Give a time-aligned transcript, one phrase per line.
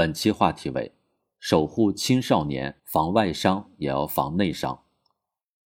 [0.00, 0.94] 本期话题为：
[1.38, 4.82] 守护青少年，防外伤也要防内伤。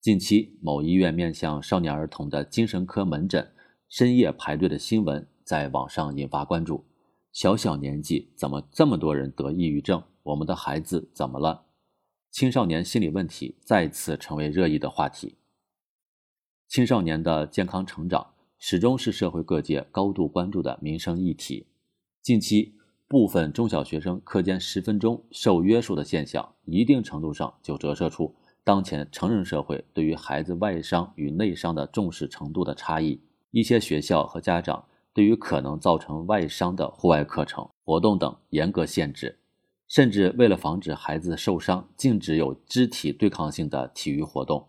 [0.01, 3.53] 近期，某医院面向少年儿童的精神科门诊
[3.89, 6.85] 深夜排队的新闻在网上引发关注。
[7.33, 10.03] 小小年纪，怎么这么多人得抑郁症？
[10.25, 11.67] 我们的孩子怎么了？
[12.33, 15.37] 青少年心理问题再次成为热议的话题。
[16.67, 21.69] 青少年的健康成长始终是社会各界高度关注的民生议题。
[22.21, 22.75] 近期，
[23.15, 33.21] 部分中小学生课间十分钟受约束的现象，一定程度上就折射出当前成人社会对于孩子外伤与内伤的重视程度的差异。
[33.53, 39.39] 一些学校和家长对于可能造成外伤的户外课程、活动等严格限制。
[39.87, 44.67] 甚至为了防止孩子受伤，禁止有肢体对抗性的体育活动。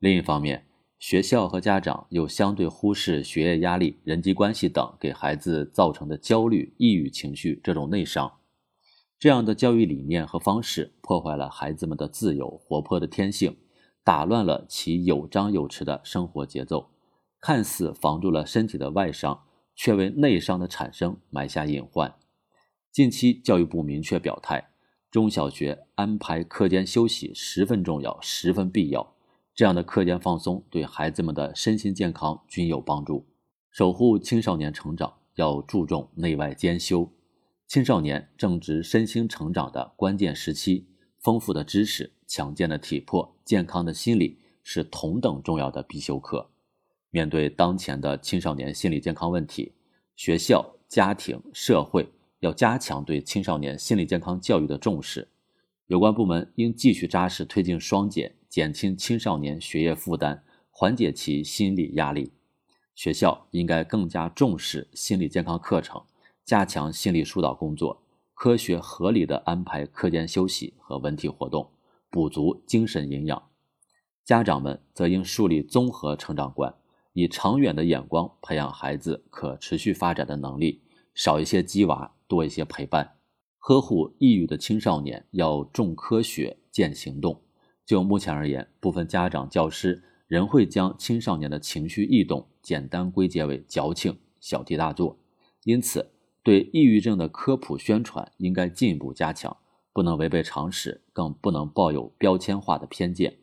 [0.00, 0.66] 另一方面，
[0.98, 8.32] 学校和家长又相对忽视学业压力、人际关系等给孩子造成的焦虑、抑郁情绪这种内伤。
[9.18, 13.56] 这样的教育理念和方式，破坏了孩子们的自由活泼的天性，
[14.02, 16.90] 打乱了其有张有弛的生活节奏。
[17.40, 22.14] 看似防住了身体的外伤，却为内伤的产生埋下隐患。
[22.90, 24.70] 近期，教育部明确表态，
[25.10, 29.15] 中小学安排课间休息十分重要，十分必要。
[29.56, 33.24] 这样的课间放松对孩子们的身心健康均有帮助。
[33.70, 37.10] 守护青少年成长要注重内外兼修。
[37.66, 40.86] 青少年正值身心成长的关键时期，
[41.20, 46.50] 丰富的知识、强健的体魄、健康的心理是同等重要的必修课。
[47.08, 49.72] 面对当前的青少年心理健康问题，
[50.14, 52.06] 学校、家庭、社会。
[52.40, 55.26] 要加强对青少年心理健康教育的重视，
[55.86, 62.32] 有关部门应继续扎实推进双减，减轻青少年学业负担，缓解其心理压力。
[62.94, 66.02] 学校应该更加重视心理健康课程，
[66.44, 68.02] 加强心理疏导工作，
[68.34, 71.70] 科学合理的安排课间休息和文体活动，
[72.10, 73.42] 补足精神营养。
[74.24, 76.74] 家长们则应树立综合成长观，
[77.12, 80.82] 以长远的眼光培养孩子可持续发展的能力，
[81.14, 82.12] 少一些鸡娃。
[82.28, 83.18] 多一些陪伴，
[83.60, 87.40] 呵护抑郁的青少年要重科学见行动。
[87.86, 95.16] 就目前而言，部分家长、教师仍会将青少年的情绪异动简单归结为矫情、小题大做。
[95.62, 96.10] 因此，
[96.42, 99.56] 对抑郁症的科普宣传应该进一步加强，
[99.92, 103.38] 不能违背常识，更不能抱有标签化的偏见。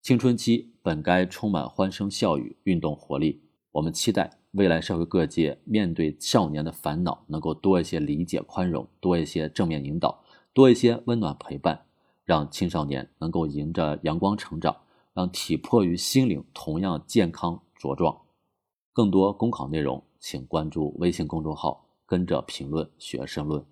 [0.00, 3.42] 青春期本该充满欢声笑语、运动活力，
[3.72, 4.38] 我们期待。
[4.52, 11.82] 未来社会各界面对少年的烦恼，能够多一些理解宽容，多一些正面引导，多一些温暖陪伴，
[12.28, 14.76] 让青少年能够迎着阳光成长，
[15.14, 18.14] 让体魄与心灵同样健康茁壮。
[18.92, 23.64] 更多公考内容，请关注微信公众号“跟着评论学申论”。